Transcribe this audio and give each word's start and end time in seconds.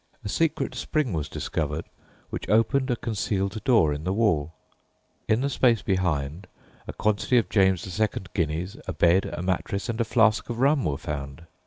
A 0.25 0.29
secret 0.29 0.73
spring 0.73 1.13
was 1.13 1.29
discovered 1.29 1.85
which 2.31 2.49
opened 2.49 2.89
a 2.89 2.95
concealed 2.95 3.63
door 3.63 3.93
in 3.93 4.03
the 4.03 4.11
wall. 4.13 4.51
In 5.27 5.41
the 5.41 5.47
space 5.51 5.83
behind, 5.83 6.47
a 6.87 6.93
quantity 6.93 7.37
of 7.37 7.49
James 7.49 7.85
II. 8.01 8.07
guineas, 8.33 8.77
a 8.87 8.93
bed, 8.93 9.27
a 9.31 9.43
mattress, 9.43 9.89
and 9.89 10.01
a 10.01 10.03
flask 10.03 10.49
of 10.49 10.57
rum 10.59 10.85
were 10.85 10.97
found. 10.97 11.45